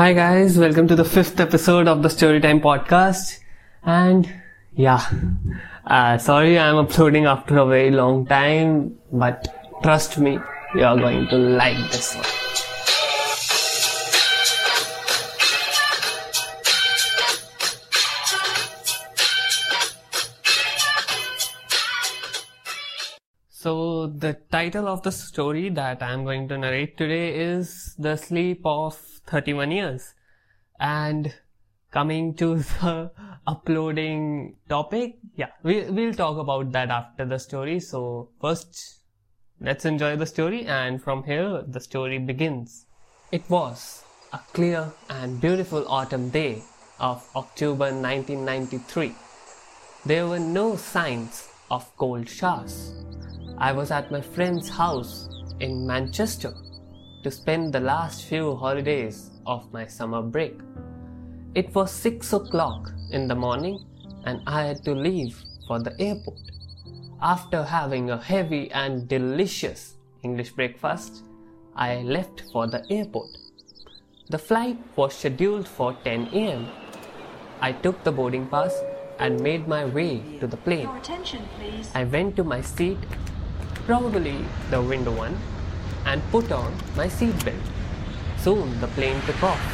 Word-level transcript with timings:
Hi 0.00 0.14
guys, 0.14 0.56
welcome 0.56 0.88
to 0.88 0.96
the 0.96 1.04
fifth 1.04 1.38
episode 1.40 1.86
of 1.86 2.02
the 2.02 2.08
Storytime 2.08 2.62
podcast. 2.62 3.38
And 3.84 4.26
yeah, 4.74 5.06
uh, 5.84 6.16
sorry 6.16 6.58
I'm 6.58 6.76
uploading 6.76 7.26
after 7.26 7.58
a 7.58 7.66
very 7.66 7.90
long 7.90 8.24
time, 8.24 8.96
but 9.12 9.46
trust 9.82 10.16
me, 10.16 10.38
you 10.74 10.84
are 10.84 10.96
going 10.96 11.28
to 11.28 11.36
like 11.36 11.76
this 11.92 12.14
one. 12.14 12.24
So, 24.00 24.06
the 24.06 24.32
title 24.50 24.88
of 24.88 25.02
the 25.02 25.12
story 25.12 25.68
that 25.68 26.02
I'm 26.02 26.24
going 26.24 26.48
to 26.48 26.56
narrate 26.56 26.96
today 26.96 27.34
is 27.38 27.94
The 27.98 28.16
Sleep 28.16 28.62
of 28.64 28.94
31 29.26 29.72
Years. 29.72 30.14
And 30.78 31.34
coming 31.90 32.34
to 32.36 32.54
the 32.80 33.10
uploading 33.46 34.56
topic, 34.70 35.18
yeah, 35.36 35.50
we, 35.62 35.82
we'll 35.90 36.14
talk 36.14 36.38
about 36.38 36.72
that 36.72 36.88
after 36.88 37.26
the 37.26 37.38
story. 37.38 37.78
So, 37.78 38.30
first, 38.40 39.02
let's 39.60 39.84
enjoy 39.84 40.16
the 40.16 40.24
story, 40.24 40.64
and 40.64 41.02
from 41.02 41.24
here, 41.24 41.62
the 41.68 41.80
story 41.80 42.16
begins. 42.18 42.86
It 43.30 43.42
was 43.50 44.02
a 44.32 44.38
clear 44.54 44.90
and 45.10 45.42
beautiful 45.42 45.86
autumn 45.88 46.30
day 46.30 46.62
of 46.98 47.28
October 47.36 47.92
1993. 47.92 49.14
There 50.06 50.26
were 50.26 50.38
no 50.38 50.76
signs 50.76 51.48
of 51.70 51.94
cold 51.98 52.30
showers. 52.30 52.99
I 53.60 53.72
was 53.72 53.90
at 53.90 54.10
my 54.10 54.22
friend's 54.22 54.70
house 54.70 55.28
in 55.60 55.86
Manchester 55.86 56.54
to 57.22 57.30
spend 57.30 57.74
the 57.74 57.80
last 57.80 58.24
few 58.24 58.56
holidays 58.56 59.32
of 59.46 59.70
my 59.70 59.86
summer 59.86 60.22
break. 60.22 60.58
It 61.54 61.74
was 61.74 61.92
6 61.92 62.32
o'clock 62.32 62.90
in 63.10 63.28
the 63.28 63.34
morning 63.34 63.84
and 64.24 64.40
I 64.46 64.64
had 64.64 64.82
to 64.84 64.94
leave 64.94 65.42
for 65.68 65.78
the 65.78 65.94
airport. 66.00 66.40
After 67.20 67.62
having 67.62 68.08
a 68.08 68.16
heavy 68.16 68.70
and 68.70 69.06
delicious 69.06 69.96
English 70.22 70.52
breakfast, 70.52 71.22
I 71.76 71.96
left 72.00 72.44
for 72.52 72.66
the 72.66 72.82
airport. 72.90 73.36
The 74.30 74.38
flight 74.38 74.78
was 74.96 75.12
scheduled 75.12 75.68
for 75.68 75.92
10 76.02 76.28
am. 76.28 76.66
I 77.60 77.72
took 77.72 78.02
the 78.04 78.12
boarding 78.12 78.46
pass 78.46 78.72
and 79.18 79.38
made 79.38 79.68
my 79.68 79.84
way 79.84 80.22
to 80.40 80.46
the 80.46 80.56
plane. 80.56 80.88
Your 80.88 80.96
attention, 80.96 81.46
please. 81.58 81.90
I 81.94 82.04
went 82.04 82.36
to 82.36 82.44
my 82.44 82.62
seat, 82.62 82.96
probably 83.90 84.36
the 84.70 84.80
window 84.80 85.10
one, 85.10 85.36
and 86.06 86.22
put 86.30 86.52
on 86.52 86.72
my 86.96 87.06
seatbelt. 87.08 87.70
Soon 88.38 88.80
the 88.80 88.86
plane 88.98 89.20
took 89.22 89.42
off, 89.42 89.64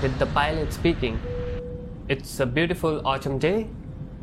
with 0.00 0.16
the 0.20 0.26
pilot 0.26 0.72
speaking. 0.72 1.18
It's 2.08 2.38
a 2.38 2.46
beautiful 2.46 3.04
autumn 3.04 3.40
day. 3.40 3.66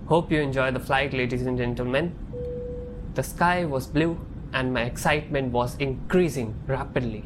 Hope 0.05 0.31
you 0.31 0.39
enjoy 0.39 0.71
the 0.71 0.79
flight, 0.79 1.11
ladies 1.11 1.45
and 1.45 1.57
gentlemen. 1.57 2.13
The 3.15 3.23
sky 3.23 3.65
was 3.65 3.87
blue, 3.87 4.17
and 4.53 4.73
my 4.73 4.83
excitement 4.83 5.51
was 5.51 5.75
increasing 5.75 6.55
rapidly 6.65 7.25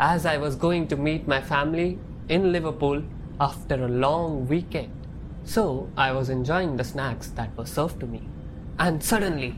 as 0.00 0.26
I 0.26 0.36
was 0.36 0.56
going 0.56 0.88
to 0.88 0.96
meet 0.96 1.28
my 1.28 1.40
family 1.40 1.98
in 2.28 2.50
Liverpool 2.50 3.04
after 3.38 3.84
a 3.84 3.88
long 3.88 4.48
weekend. 4.48 4.90
So 5.44 5.90
I 5.96 6.10
was 6.10 6.28
enjoying 6.28 6.76
the 6.76 6.82
snacks 6.82 7.28
that 7.36 7.56
were 7.56 7.66
served 7.66 8.00
to 8.00 8.06
me. 8.06 8.22
And 8.80 9.04
suddenly, 9.04 9.54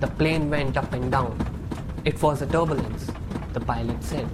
the 0.00 0.06
plane 0.06 0.50
went 0.50 0.76
up 0.76 0.92
and 0.92 1.10
down. 1.10 1.38
It 2.04 2.22
was 2.22 2.42
a 2.42 2.46
turbulence, 2.46 3.10
the 3.52 3.60
pilot 3.60 4.02
said. 4.04 4.28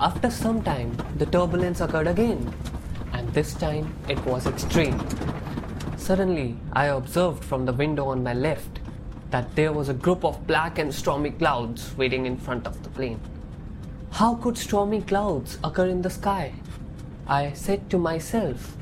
After 0.00 0.30
some 0.30 0.62
time, 0.62 0.96
the 1.16 1.26
turbulence 1.26 1.80
occurred 1.80 2.06
again, 2.06 2.52
and 3.12 3.28
this 3.34 3.52
time 3.52 3.94
it 4.08 4.18
was 4.24 4.46
extreme. 4.46 4.98
Suddenly, 5.98 6.56
I 6.72 6.86
observed 6.86 7.44
from 7.44 7.66
the 7.66 7.74
window 7.74 8.06
on 8.06 8.22
my 8.22 8.32
left 8.32 8.80
that 9.30 9.54
there 9.54 9.72
was 9.72 9.90
a 9.90 9.94
group 9.94 10.24
of 10.24 10.46
black 10.46 10.78
and 10.78 10.92
stormy 10.92 11.30
clouds 11.30 11.94
waiting 11.96 12.24
in 12.24 12.36
front 12.38 12.66
of 12.66 12.82
the 12.82 12.88
plane. 12.90 13.20
How 14.10 14.34
could 14.34 14.56
stormy 14.56 15.02
clouds 15.02 15.58
occur 15.62 15.86
in 15.86 16.02
the 16.02 16.10
sky? 16.10 16.54
I 17.28 17.52
said 17.52 17.90
to 17.90 17.98
myself. 17.98 18.76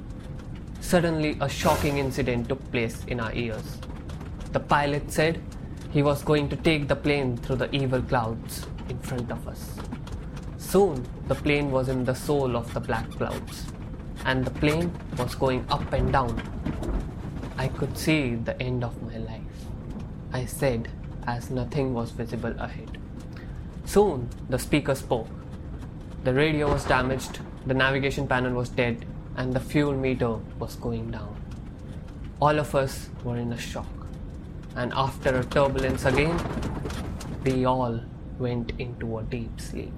Suddenly, 0.80 1.36
a 1.40 1.48
shocking 1.48 1.98
incident 1.98 2.48
took 2.48 2.70
place 2.70 3.04
in 3.06 3.20
our 3.20 3.34
ears. 3.34 3.78
The 4.52 4.60
pilot 4.60 5.12
said 5.12 5.42
he 5.90 6.02
was 6.02 6.22
going 6.22 6.48
to 6.48 6.56
take 6.56 6.88
the 6.88 6.96
plane 6.96 7.36
through 7.36 7.56
the 7.56 7.74
evil 7.74 8.02
clouds 8.02 8.66
in 8.88 8.98
front 8.98 9.30
of 9.30 9.46
us. 9.48 9.74
Soon, 10.56 11.04
the 11.28 11.34
plane 11.34 11.70
was 11.70 11.88
in 11.88 12.04
the 12.04 12.14
soul 12.14 12.56
of 12.56 12.72
the 12.74 12.80
black 12.80 13.10
clouds, 13.12 13.64
and 14.24 14.44
the 14.44 14.50
plane 14.50 14.92
was 15.16 15.34
going 15.34 15.64
up 15.70 15.92
and 15.92 16.12
down. 16.12 16.42
I 17.56 17.68
could 17.68 17.96
see 17.96 18.34
the 18.34 18.60
end 18.62 18.84
of 18.84 19.02
my 19.02 19.18
life, 19.18 19.42
I 20.32 20.44
said 20.44 20.88
as 21.26 21.50
nothing 21.50 21.92
was 21.92 22.10
visible 22.10 22.54
ahead. 22.58 22.98
Soon 23.84 24.28
the 24.48 24.58
speaker 24.58 24.94
spoke. 24.94 25.28
The 26.24 26.34
radio 26.34 26.70
was 26.70 26.84
damaged, 26.84 27.40
the 27.66 27.74
navigation 27.74 28.26
panel 28.26 28.52
was 28.52 28.68
dead, 28.68 29.04
and 29.36 29.52
the 29.52 29.60
fuel 29.60 29.94
meter 29.94 30.36
was 30.58 30.76
going 30.76 31.10
down. 31.10 31.36
All 32.40 32.58
of 32.58 32.74
us 32.74 33.08
were 33.24 33.36
in 33.36 33.52
a 33.52 33.58
shock, 33.58 33.97
and 34.78 34.92
after 34.94 35.36
a 35.36 35.44
turbulence 35.44 36.04
again, 36.04 36.38
we 37.44 37.64
all 37.64 38.00
went 38.38 38.70
into 38.78 39.18
a 39.18 39.24
deep 39.24 39.60
sleep. 39.60 39.92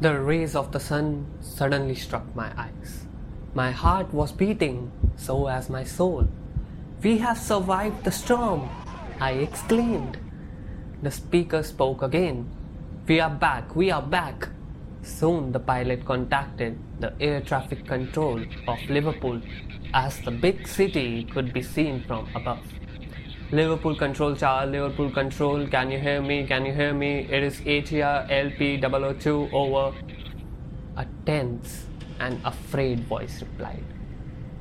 The 0.00 0.18
rays 0.18 0.56
of 0.56 0.72
the 0.72 0.80
sun 0.80 1.26
suddenly 1.40 1.94
struck 1.94 2.34
my 2.34 2.50
eyes. 2.56 3.06
My 3.52 3.70
heart 3.70 4.14
was 4.14 4.32
beating, 4.32 4.90
so 5.16 5.48
as 5.48 5.68
my 5.68 5.84
soul. 5.84 6.26
We 7.02 7.18
have 7.18 7.36
survived 7.36 8.04
the 8.04 8.10
storm, 8.10 8.70
I 9.20 9.32
exclaimed. 9.32 10.16
The 11.02 11.10
speaker 11.10 11.62
spoke 11.62 12.00
again. 12.00 12.48
We 13.06 13.20
are 13.20 13.30
back, 13.30 13.76
we 13.76 13.90
are 13.90 14.02
back. 14.02 14.48
Soon 15.02 15.52
the 15.52 15.60
pilot 15.60 16.06
contacted 16.06 16.78
the 16.98 17.12
air 17.20 17.42
traffic 17.42 17.86
control 17.86 18.42
of 18.66 18.78
Liverpool 18.88 19.42
as 19.92 20.18
the 20.22 20.30
big 20.30 20.66
city 20.66 21.24
could 21.24 21.52
be 21.52 21.62
seen 21.62 22.04
from 22.04 22.26
above. 22.34 22.64
Liverpool 23.50 23.96
control 23.96 24.36
tower, 24.36 24.66
Liverpool 24.66 25.10
control, 25.10 25.66
can 25.66 25.90
you 25.90 25.98
hear 25.98 26.20
me? 26.20 26.46
Can 26.46 26.66
you 26.66 26.74
hear 26.74 26.92
me? 26.92 27.26
It 27.30 27.42
is 27.42 27.60
ATR 27.62 28.30
LP 28.30 28.76
002 28.78 29.48
over. 29.54 29.96
A 30.98 31.06
tense 31.24 31.86
and 32.20 32.38
afraid 32.44 33.04
voice 33.04 33.40
replied. 33.40 33.84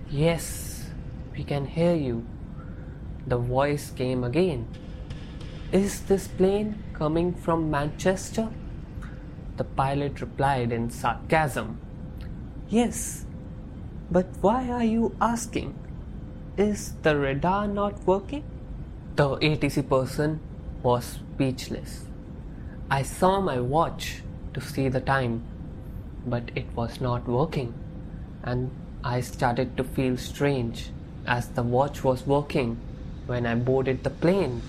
Yes, 0.10 0.90
we 1.36 1.44
can 1.44 1.66
hear 1.66 1.96
you. 1.96 2.26
The 3.28 3.36
voice 3.36 3.92
came 3.92 4.24
again. 4.24 4.66
Is 5.74 6.00
this 6.04 6.30
plane 6.30 6.82
coming 6.94 7.34
from 7.34 7.70
Manchester? 7.70 8.48
The 9.58 9.66
pilot 9.66 10.22
replied 10.22 10.72
in 10.72 10.90
sarcasm. 10.90 11.78
Yes, 12.70 13.26
but 14.10 14.28
why 14.40 14.70
are 14.70 14.86
you 14.86 15.14
asking? 15.20 15.76
Is 16.56 16.94
the 17.02 17.18
radar 17.18 17.68
not 17.68 18.02
working? 18.06 18.46
The 19.18 19.36
ATC 19.38 19.90
person 19.90 20.40
was 20.84 21.04
speechless. 21.04 22.06
I 22.92 23.02
saw 23.02 23.42
my 23.42 23.60
watch 23.60 24.22
to 24.54 24.62
see 24.62 24.90
the 24.90 25.02
time, 25.02 25.42
but 26.28 26.52
it 26.54 26.68
was 26.76 27.02
not 27.02 27.28
working, 27.28 27.74
and 28.44 28.70
I 29.04 29.22
started 29.22 29.76
to 29.78 29.84
feel 29.84 30.18
strange 30.18 30.92
as 31.26 31.48
the 31.48 31.64
watch 31.64 32.04
was 32.04 32.28
working 32.28 32.78
when 33.26 33.48
I 33.48 33.56
boarded 33.56 34.04
the 34.04 34.12
plane. 34.12 34.62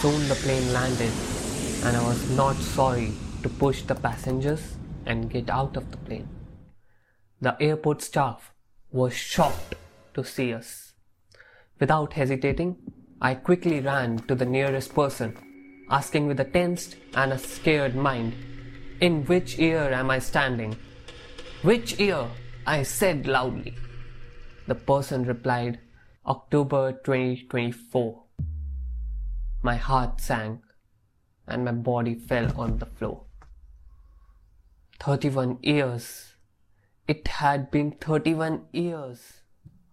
Soon 0.00 0.28
the 0.28 0.36
plane 0.36 0.72
landed, 0.72 1.12
and 1.82 1.96
I 1.96 2.04
was 2.04 2.30
not 2.36 2.54
sorry 2.54 3.14
to 3.42 3.48
push 3.48 3.82
the 3.82 3.96
passengers 3.96 4.76
and 5.06 5.28
get 5.28 5.50
out 5.50 5.76
of 5.76 5.90
the 5.90 5.96
plane. 5.96 6.28
The 7.40 7.56
airport 7.60 8.00
staff 8.02 8.52
was 8.92 9.12
shocked 9.12 9.74
to 10.14 10.22
see 10.22 10.54
us. 10.54 10.92
Without 11.80 12.12
hesitating, 12.12 12.76
I 13.22 13.34
quickly 13.34 13.80
ran 13.80 14.16
to 14.28 14.34
the 14.34 14.46
nearest 14.46 14.94
person, 14.94 15.36
asking 15.90 16.26
with 16.26 16.40
a 16.40 16.44
tensed 16.44 16.96
and 17.14 17.34
a 17.34 17.38
scared 17.38 17.94
mind, 17.94 18.32
In 18.98 19.26
which 19.26 19.58
ear 19.58 19.92
am 19.92 20.10
I 20.10 20.20
standing? 20.20 20.74
Which 21.60 22.00
ear? 22.00 22.28
I 22.66 22.82
said 22.82 23.26
loudly. 23.26 23.76
The 24.66 24.74
person 24.74 25.24
replied, 25.24 25.80
October 26.26 26.92
2024. 26.92 28.22
My 29.62 29.76
heart 29.76 30.20
sank 30.22 30.62
and 31.46 31.64
my 31.66 31.72
body 31.72 32.14
fell 32.14 32.50
on 32.58 32.78
the 32.78 32.86
floor. 32.86 33.24
31 34.98 35.58
years. 35.60 36.36
It 37.06 37.28
had 37.28 37.70
been 37.70 37.92
31 37.92 38.62
years. 38.72 39.42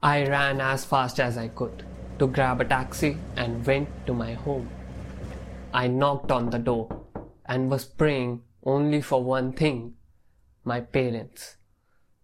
I 0.02 0.26
ran 0.26 0.62
as 0.62 0.86
fast 0.86 1.20
as 1.20 1.38
I 1.38 1.50
could 1.50 1.84
to 2.20 2.28
grab 2.28 2.62
a 2.62 2.66
taxi 2.66 3.18
and 3.36 3.66
went 3.66 3.90
to 4.06 4.14
my 4.14 4.34
home. 4.34 4.70
I 5.74 5.88
knocked 5.88 6.32
on 6.32 6.50
the 6.50 6.60
door 6.60 7.06
and 7.46 7.70
was 7.70 7.86
praying 7.86 8.42
only 8.64 9.02
for 9.02 9.24
one 9.24 9.54
thing 9.54 9.94
my 10.64 10.82
parents. 10.82 11.58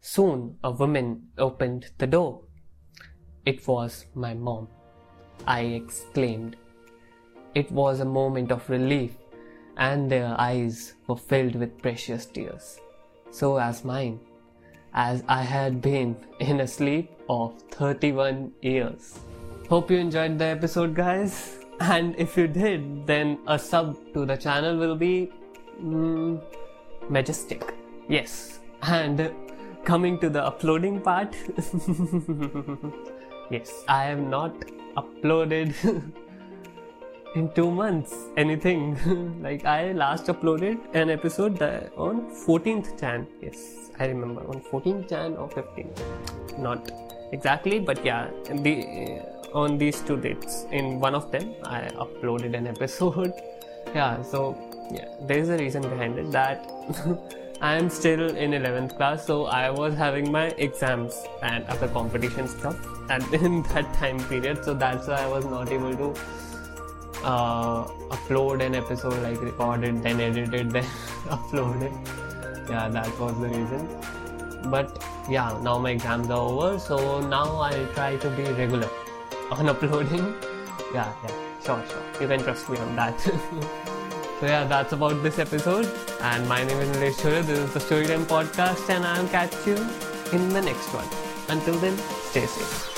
Soon 0.01 0.57
a 0.63 0.72
woman 0.72 1.30
opened 1.38 1.92
the 1.98 2.07
door. 2.07 2.42
It 3.45 3.66
was 3.68 4.06
my 4.13 4.34
mom. 4.34 4.68
I 5.48 5.62
exclaimed. 5.62 6.57
It 7.56 7.72
was 7.72 8.00
a 8.00 8.06
moment 8.06 8.51
of 8.51 8.69
relief, 8.69 9.12
and 9.78 10.10
their 10.10 10.36
eyes 10.40 10.94
were 11.07 11.16
filled 11.16 11.56
with 11.56 11.81
precious 11.81 12.25
tears. 12.25 12.80
So 13.31 13.57
as 13.57 13.86
mine, 13.86 14.19
as 14.94 15.24
I 15.28 15.42
had 15.42 15.81
been 15.81 16.16
in 16.40 16.60
a 16.62 16.68
sleep 16.68 17.12
of 17.30 17.62
31 17.72 18.51
years. 18.62 19.19
Hope 19.69 19.89
you 19.89 19.98
enjoyed 19.98 20.38
the 20.38 20.45
episode, 20.45 20.94
guys. 20.94 21.57
And 21.80 22.15
if 22.18 22.38
you 22.38 22.48
did, 22.48 23.07
then 23.07 23.39
a 23.48 23.57
sub 23.57 23.95
to 24.13 24.25
the 24.25 24.36
channel 24.36 24.77
will 24.77 24.95
be 24.95 25.31
mm, 25.81 26.42
majestic. 27.10 27.74
Yes. 28.10 28.60
And 28.81 29.31
coming 29.86 30.19
to 30.19 30.30
the 30.30 30.44
uploading 30.44 31.00
part, 31.00 31.33
yes, 33.50 33.86
I 33.88 34.04
have 34.04 34.19
not 34.19 34.54
uploaded 34.98 35.74
in 37.36 37.50
two 37.54 37.71
months 37.71 38.13
anything. 38.36 39.39
like 39.42 39.66
I 39.66 39.94
last 39.94 40.25
uploaded 40.25 40.80
an 40.94 41.09
episode 41.09 41.62
on 41.95 42.30
14th 42.45 43.00
Jan. 43.00 43.27
Yes, 43.42 43.92
I 43.98 44.07
remember 44.07 44.42
on 44.42 44.59
14th 44.59 45.09
Jan 45.09 45.38
or 45.38 45.48
15th. 45.48 46.59
Not 46.59 46.92
exactly, 47.31 47.80
but 47.80 48.06
yeah, 48.06 48.30
the 48.50 49.24
on 49.54 49.78
these 49.78 50.02
two 50.02 50.18
dates. 50.18 50.66
In 50.72 51.00
one 51.00 51.16
of 51.16 51.32
them, 51.32 51.54
I 51.64 51.82
uploaded 51.96 52.56
an 52.56 52.68
episode. 52.76 53.34
yeah, 53.94 54.22
so 54.22 54.58
yeah, 54.92 55.08
there 55.22 55.38
is 55.38 55.50
a 55.50 55.58
reason 55.58 55.82
behind 55.82 56.18
it 56.18 56.32
that 56.32 56.70
I 57.62 57.76
am 57.76 57.90
still 57.90 58.36
in 58.36 58.52
11th 58.52 58.98
class, 58.98 59.26
so 59.26 59.46
I 59.46 59.70
was 59.70 59.94
having 59.96 60.32
my 60.32 60.48
exams 60.68 61.24
and 61.42 61.64
other 61.66 61.88
competition 61.88 62.48
stuff, 62.48 62.76
and 63.10 63.24
in 63.42 63.62
that 63.74 63.94
time 63.94 64.20
period, 64.28 64.66
so 64.66 64.74
that's 64.74 65.08
why 65.08 65.16
I 65.16 65.28
was 65.28 65.46
not 65.46 65.72
able 65.72 65.96
to 65.96 66.20
uh, 67.24 67.86
upload 68.18 68.66
an 68.66 68.76
episode 68.76 69.22
like 69.24 69.42
recorded, 69.42 70.04
then 70.04 70.20
edited, 70.20 70.72
then 70.72 70.84
uploaded. 71.28 71.94
Yeah, 72.70 72.90
that 72.90 73.20
was 73.20 73.40
the 73.40 73.48
reason. 73.48 73.88
But 74.70 75.02
yeah, 75.30 75.58
now 75.62 75.78
my 75.78 75.92
exams 75.92 76.30
are 76.30 76.40
over, 76.40 76.80
so 76.80 77.22
now 77.22 77.46
I'll 77.58 77.88
try 77.94 78.16
to 78.18 78.30
be 78.32 78.44
regular 78.44 78.90
on 79.60 79.70
uploading. 79.70 80.36
Yeah, 80.94 81.12
yeah, 81.24 81.36
sure, 81.64 81.84
sure. 81.90 82.22
You 82.22 82.28
can 82.28 82.42
trust 82.44 82.70
me 82.70 82.78
on 82.78 82.96
that. 82.96 83.20
so 84.40 84.46
yeah, 84.46 84.66
that's 84.66 84.94
about 84.94 85.22
this 85.24 85.40
episode. 85.40 85.88
And 86.22 86.48
my 86.48 86.64
name 86.64 86.80
is 86.80 86.90
Nilesh 86.96 87.22
Chore. 87.22 87.42
This 87.42 87.60
is 87.60 87.74
the 87.74 87.80
Storytime 87.80 88.26
Podcast, 88.26 88.90
and 88.90 89.06
I'll 89.06 89.28
catch 89.28 89.56
you 89.68 89.76
in 90.32 90.50
the 90.50 90.62
next 90.62 90.94
one. 90.94 91.08
Until 91.50 91.76
then, 91.76 91.98
stay 92.32 92.46
safe. 92.46 92.93